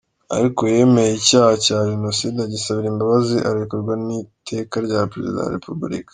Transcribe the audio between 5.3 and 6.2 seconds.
wa Repubulika.